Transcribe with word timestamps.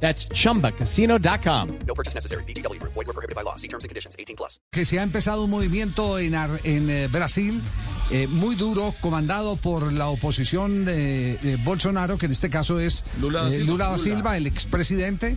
That's 0.00 0.28
chumbacasino.com. 0.28 1.68
No 1.86 1.94
purchase 1.94 2.14
necessary. 2.14 2.44
BGW. 2.44 2.80
Void 2.82 3.06
were 3.06 3.12
prohibited 3.14 3.34
by 3.34 3.42
law. 3.42 3.56
See 3.56 3.68
terms 3.68 3.84
and 3.84 3.88
conditions. 3.88 4.14
18 4.18 4.36
plus. 4.36 4.60
que 4.70 4.84
se 4.84 4.98
ha 4.98 5.02
empezado 5.02 5.44
un 5.44 5.50
movimiento 5.50 6.18
en, 6.18 6.34
Ar- 6.34 6.60
en 6.64 6.90
eh, 6.90 7.08
Brasil 7.08 7.62
eh, 8.10 8.26
muy 8.26 8.54
duro, 8.56 8.94
comandado 9.00 9.56
por 9.56 9.92
la 9.92 10.08
oposición 10.08 10.84
de, 10.84 11.38
de 11.38 11.56
Bolsonaro, 11.56 12.18
que 12.18 12.26
en 12.26 12.32
este 12.32 12.50
caso 12.50 12.78
es 12.78 13.04
Lula 13.20 13.42
da 13.42 13.48
eh, 13.48 13.52
Silva. 13.52 13.66
Lula 13.72 13.86
da 13.90 13.98
Silva, 13.98 14.36
el 14.36 14.46
expresidente. 14.46 15.36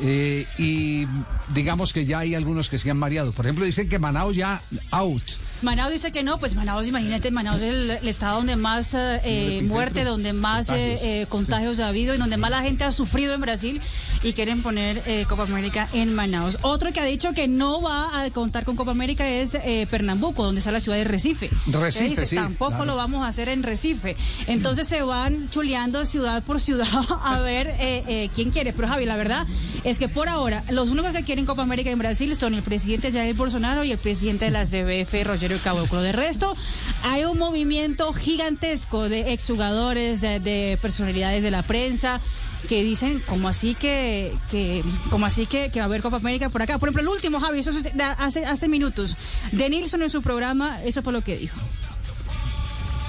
eh, 0.00 0.46
y 0.58 1.06
digamos 1.48 1.92
que 1.92 2.04
ya 2.04 2.20
hay 2.20 2.34
algunos 2.34 2.68
que 2.68 2.78
se 2.78 2.90
han 2.90 2.98
mareado. 2.98 3.32
Por 3.32 3.46
ejemplo, 3.46 3.64
dicen 3.64 3.88
que 3.88 3.98
Manaus 3.98 4.36
ya 4.36 4.62
out. 4.90 5.22
Manaus 5.62 5.92
dice 5.92 6.10
que 6.10 6.24
no, 6.24 6.38
pues 6.40 6.56
Manaus, 6.56 6.88
imagínate, 6.88 7.30
Manaus 7.30 7.62
es 7.62 7.72
el, 7.72 7.90
el 7.92 8.08
estado 8.08 8.38
donde 8.38 8.56
más 8.56 8.94
eh, 8.94 9.20
eh, 9.24 9.62
muerte, 9.66 10.02
donde 10.02 10.32
más 10.32 10.70
eh, 10.70 11.20
eh, 11.22 11.26
contagios 11.28 11.78
ha 11.78 11.86
habido 11.86 12.14
y 12.14 12.18
donde 12.18 12.36
más 12.36 12.50
la 12.50 12.62
gente 12.62 12.82
ha 12.82 12.90
sufrido 12.90 13.32
en 13.34 13.40
Brasil 13.40 13.80
y 14.24 14.32
quieren 14.32 14.62
poner 14.62 15.00
eh, 15.06 15.24
Copa 15.28 15.44
América 15.44 15.88
en 15.92 16.14
Manaus. 16.14 16.58
Otro 16.62 16.92
que 16.92 16.98
ha 16.98 17.04
dicho 17.04 17.32
que 17.32 17.46
no 17.46 17.80
va 17.80 18.22
a 18.24 18.30
contar 18.30 18.64
con 18.64 18.74
Copa 18.74 18.90
América 18.90 19.28
es 19.28 19.54
eh, 19.54 19.86
Pernambuco, 19.88 20.42
donde 20.42 20.58
está 20.58 20.72
la 20.72 20.80
ciudad 20.80 20.98
de 20.98 21.04
Recife. 21.04 21.48
Recife, 21.68 22.08
dice, 22.08 22.26
sí, 22.26 22.36
Tampoco 22.36 22.70
claro. 22.70 22.84
lo 22.86 22.96
vamos 22.96 23.24
a 23.24 23.28
hacer 23.28 23.48
en 23.48 23.62
Recife. 23.62 24.16
Entonces 24.48 24.88
se 24.88 25.02
van 25.02 25.48
chuleando 25.50 26.04
ciudad 26.06 26.42
por 26.42 26.60
ciudad 26.60 26.88
a 27.22 27.38
ver 27.38 27.68
eh, 27.68 28.02
eh, 28.08 28.30
quién 28.34 28.50
quiere. 28.50 28.72
Pero 28.72 28.88
Javi, 28.88 29.06
la 29.06 29.16
verdad 29.16 29.46
es 29.84 30.00
que 30.00 30.08
por 30.08 30.28
ahora 30.28 30.64
los 30.70 30.90
únicos 30.90 31.12
que 31.12 31.22
quieren 31.32 31.46
Copa 31.46 31.62
América 31.62 31.88
en 31.88 31.98
Brasil 31.98 32.36
son 32.36 32.52
el 32.52 32.62
presidente 32.62 33.10
Jair 33.10 33.34
Bolsonaro 33.34 33.84
y 33.84 33.90
el 33.90 33.96
presidente 33.96 34.44
de 34.44 34.50
la 34.50 34.66
CBF, 34.66 35.24
Rogerio 35.24 35.58
Caboclo. 35.64 36.02
De 36.02 36.12
resto, 36.12 36.54
hay 37.02 37.24
un 37.24 37.38
movimiento 37.38 38.12
gigantesco 38.12 39.08
de 39.08 39.32
exjugadores, 39.32 40.20
de, 40.20 40.40
de 40.40 40.78
personalidades 40.82 41.42
de 41.42 41.50
la 41.50 41.62
prensa 41.62 42.20
que 42.68 42.84
dicen 42.84 43.20
como 43.20 43.48
así 43.48 43.74
que, 43.74 44.34
como 45.08 45.24
así 45.24 45.46
que, 45.46 45.70
va 45.74 45.80
a 45.80 45.84
haber 45.86 46.02
Copa 46.02 46.18
América 46.18 46.50
por 46.50 46.60
acá. 46.60 46.76
Por 46.76 46.90
ejemplo, 46.90 47.00
el 47.00 47.08
último, 47.08 47.40
Javi, 47.40 47.60
eso 47.60 47.70
es 47.70 47.88
hace, 48.18 48.68
minutos. 48.68 49.16
De 49.52 49.70
Nilsson 49.70 50.02
en 50.02 50.10
su 50.10 50.20
programa, 50.20 50.82
eso 50.84 51.02
fue 51.02 51.14
lo 51.14 51.24
que 51.24 51.38
dijo. 51.38 51.58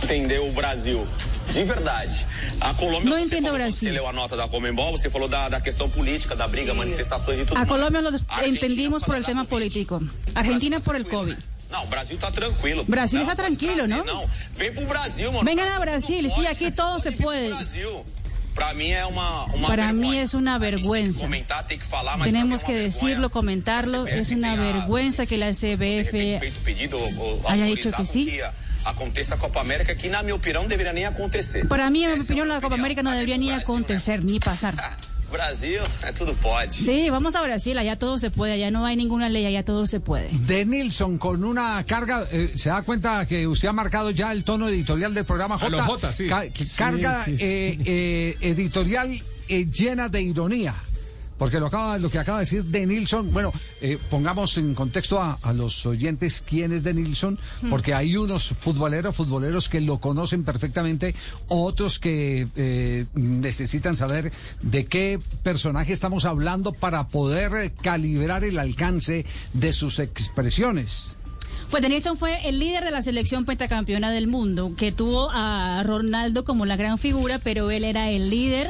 entender 0.00 0.40
o 0.40 0.50
Brasil. 0.52 1.00
De 1.52 1.64
verdade. 1.64 2.26
A 2.60 2.74
Colômbia, 2.74 3.10
Não 3.10 3.18
você 3.18 3.26
entendo 3.26 3.42
falou, 3.44 3.58
Brasil. 3.58 3.78
você 3.88 3.90
leu 3.90 4.06
a 4.06 4.12
nota 4.12 4.36
da 4.36 4.46
Comembol, 4.48 4.92
você 4.92 5.08
falou 5.08 5.28
da, 5.28 5.48
da 5.48 5.60
questão 5.60 5.88
política, 5.88 6.34
da 6.36 6.46
briga, 6.46 6.74
manifestações 6.74 7.38
e 7.40 7.44
tudo 7.44 7.54
A 7.56 7.60
mais. 7.60 7.68
Colombia 7.68 8.00
lo 8.00 8.08
A 8.28 8.36
Argentina 8.36 8.46
entendimos 8.66 9.02
por 9.04 9.14
el 9.16 9.24
tema 9.24 9.44
político. 9.44 10.00
Argentina 10.34 10.80
Brasil 10.80 10.84
por 10.84 10.96
el 10.96 11.04
COVID. 11.04 11.36
né? 11.36 11.42
Não, 11.70 11.82
o 11.84 11.86
Brasil 11.88 12.16
tá 12.18 12.30
tranquilo. 12.30 12.84
Brasil 12.86 13.18
Não, 13.20 13.28
está 13.28 13.34
tranquilo, 13.42 13.74
trazer, 13.76 14.04
¿no? 14.04 14.30
Vem 14.56 14.72
pro 14.72 14.86
Brasil, 14.86 15.32
mano. 15.32 15.44
Vengan 15.44 15.68
a 15.74 15.78
Brasil 15.80 16.24
sí, 16.30 16.46
aquí 16.46 16.70
todo 16.70 16.98
se 17.00 17.10
puede. 17.12 17.48
Brasil. 17.50 18.04
Para 18.56 19.92
mí 19.92 20.16
es 20.18 20.34
una 20.34 20.56
A 20.56 20.58
gente 20.58 20.70
tem 20.72 20.80
que 20.80 20.88
vergüenza. 20.88 21.28
tem 21.68 21.78
que 21.78 21.84
falar, 21.84 22.16
mas 22.18 22.26
Tenemos 22.26 22.64
que 22.64 22.72
decirlo, 22.72 23.30
comentarlo. 23.30 24.06
Es 24.06 24.30
una 24.30 24.56
vergüenza 24.56 25.26
que 25.26 25.36
la 25.36 25.52
CBF 25.52 26.40
ou 27.12 27.48
haya 27.48 27.66
dicho 27.66 27.92
que 27.92 28.06
sí. 28.06 28.40
Copa 29.38 29.60
América, 29.60 29.94
que 29.94 30.08
na 30.08 30.22
minha 30.22 30.34
opinião 30.34 30.62
não 30.62 30.68
deveria 30.68 30.92
nem 30.92 31.04
acontecer. 31.04 31.68
Para 31.68 31.90
mí, 31.90 32.04
en 32.04 32.14
mi 32.14 32.20
opinión, 32.20 32.48
la 32.48 32.60
Copa. 32.60 32.76
América 32.76 33.02
no 33.02 33.10
debería 33.10 33.36
ni 33.36 33.50
acontecer, 33.50 34.24
ni 34.24 34.40
pasar. 34.40 34.74
Ah, 35.28 35.32
Brasil, 35.32 35.80
é 36.02 36.12
tudo 36.12 36.34
pode. 36.36 36.72
Sí, 36.72 37.10
vamos 37.10 37.34
a 37.34 37.42
Brasil, 37.42 37.76
allá 37.78 37.96
todo 37.96 38.18
se 38.18 38.30
puede, 38.30 38.52
allá 38.54 38.70
no 38.70 38.84
hay 38.84 38.96
ninguna 38.96 39.28
ley, 39.28 39.44
allá 39.44 39.64
todo 39.64 39.86
se 39.86 40.00
puede. 40.00 40.28
De 40.32 40.64
Nilsson 40.64 41.18
con 41.18 41.44
una 41.44 41.84
carga, 41.84 42.26
eh, 42.30 42.52
se 42.56 42.68
da 42.68 42.82
cuenta 42.82 43.26
que 43.26 43.46
usted 43.46 43.68
ha 43.68 43.72
marcado 43.72 44.10
ya 44.10 44.32
el 44.32 44.44
tono 44.44 44.68
editorial 44.68 45.12
del 45.14 45.24
programa 45.24 45.58
J. 45.58 45.66
A 45.66 45.70
los 45.70 45.86
J, 45.86 46.12
sí. 46.12 46.28
carga 46.76 47.24
Sí, 47.24 47.32
sí, 47.32 47.38
sí. 47.38 47.44
eh, 47.44 47.78
eh, 47.84 48.36
editorial 48.40 49.20
eh, 49.48 49.66
llena 49.66 50.08
de 50.08 50.22
ironía. 50.22 50.74
Porque 51.38 51.60
lo, 51.60 51.66
acaba, 51.66 51.98
lo 51.98 52.10
que 52.10 52.18
acaba 52.18 52.38
de 52.38 52.44
decir 52.44 52.64
de 52.64 52.86
Nilsson, 52.86 53.32
bueno, 53.32 53.52
eh, 53.80 53.98
pongamos 54.10 54.56
en 54.58 54.74
contexto 54.74 55.20
a, 55.20 55.38
a 55.42 55.52
los 55.52 55.84
oyentes 55.84 56.42
quién 56.46 56.72
es 56.72 56.82
de 56.82 56.94
Nilsson, 56.94 57.38
porque 57.68 57.94
hay 57.94 58.16
unos 58.16 58.54
futboleros, 58.60 59.14
futboleros 59.14 59.68
que 59.68 59.80
lo 59.80 59.98
conocen 59.98 60.44
perfectamente, 60.44 61.14
otros 61.48 61.98
que 61.98 62.48
eh, 62.56 63.06
necesitan 63.14 63.96
saber 63.96 64.32
de 64.62 64.86
qué 64.86 65.20
personaje 65.42 65.92
estamos 65.92 66.24
hablando 66.24 66.72
para 66.72 67.08
poder 67.08 67.72
calibrar 67.82 68.44
el 68.44 68.58
alcance 68.58 69.26
de 69.52 69.72
sus 69.72 69.98
expresiones. 69.98 71.16
Pues 71.70 71.82
Denilson 71.82 72.16
fue 72.16 72.48
el 72.48 72.60
líder 72.60 72.84
de 72.84 72.92
la 72.92 73.02
selección 73.02 73.44
pentacampeona 73.44 74.12
del 74.12 74.28
mundo, 74.28 74.72
que 74.76 74.92
tuvo 74.92 75.30
a 75.32 75.82
Ronaldo 75.84 76.44
como 76.44 76.64
la 76.64 76.76
gran 76.76 76.96
figura, 76.96 77.40
pero 77.42 77.70
él 77.72 77.84
era 77.84 78.10
el 78.10 78.30
líder. 78.30 78.68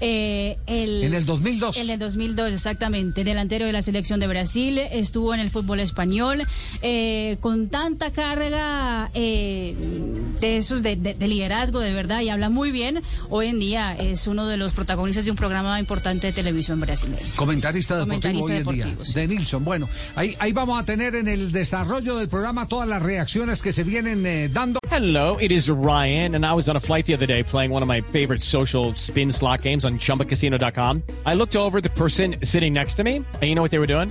Eh, 0.00 0.58
el, 0.66 1.04
En 1.04 1.14
el 1.14 1.24
2002. 1.24 1.76
En 1.78 1.90
el 1.90 1.98
2002, 1.98 2.52
exactamente. 2.52 3.24
Delantero 3.24 3.66
de 3.66 3.72
la 3.72 3.82
selección 3.82 4.20
de 4.20 4.26
Brasil, 4.26 4.78
estuvo 4.78 5.34
en 5.34 5.40
el 5.40 5.50
fútbol 5.50 5.80
español, 5.80 6.42
eh, 6.82 7.36
con 7.40 7.68
tanta 7.68 8.10
carga 8.12 9.10
eh, 9.14 9.74
de 10.40 10.56
esos 10.58 10.82
de, 10.82 10.96
de- 10.96 11.14
de 11.14 11.26
liderazgo, 11.28 11.80
de 11.80 11.92
verdad, 11.92 12.20
y 12.20 12.28
habla 12.28 12.48
muy 12.50 12.70
bien. 12.70 13.02
Hoy 13.30 13.48
en 13.48 13.58
día 13.58 13.94
es 13.96 14.26
uno 14.26 14.46
de 14.46 14.56
los 14.56 14.72
protagonistas 14.72 15.24
de 15.24 15.30
un 15.30 15.36
programa 15.36 15.78
importante 15.80 16.28
de 16.28 16.32
televisión 16.32 16.80
brasileña. 16.80 17.22
Comentarista 17.36 17.94
deportivo 17.96 18.20
Comentarista 18.32 18.44
hoy 18.52 18.58
en 18.58 18.64
día, 18.76 18.84
deportivo, 18.86 19.04
sí. 19.04 19.12
de 19.14 19.28
Nilsson. 19.28 19.64
Bueno, 19.64 19.88
ahí, 20.16 20.36
ahí 20.38 20.52
vamos 20.52 20.80
a 20.80 20.84
tener 20.84 21.14
en 21.14 21.28
el 21.28 21.52
desarrollo 21.52 22.16
del 22.16 22.28
programa 22.28 22.66
todas 22.68 22.88
las 22.88 23.02
reacciones 23.02 23.60
que 23.62 23.72
se 23.72 23.82
vienen 23.84 24.24
eh, 24.26 24.48
dando. 24.52 24.78
Hello, 24.90 25.36
it 25.40 25.52
is 25.52 25.68
Ryan, 25.68 26.34
and 26.34 26.44
I 26.46 26.52
was 26.54 26.68
on 26.68 26.76
a 26.76 26.80
flight 26.80 27.06
the 27.06 27.14
other 27.14 27.26
day 27.26 27.42
playing 27.44 27.70
one 27.72 27.82
of 27.82 27.88
my 27.88 28.00
favorite 28.00 28.42
social 28.42 28.92
spin 28.96 29.30
slot 29.30 29.62
games 29.62 29.84
on 29.84 29.98
chumbacasino.com. 29.98 31.02
I 31.26 31.34
looked 31.34 31.56
over 31.56 31.80
the 31.80 31.90
person 31.90 32.36
sitting 32.42 32.72
next 32.72 32.94
to 32.94 33.04
me, 33.04 33.16
and 33.16 33.42
you 33.42 33.54
know 33.54 33.62
what 33.62 33.70
they 33.70 33.78
were 33.78 33.86
doing? 33.86 34.10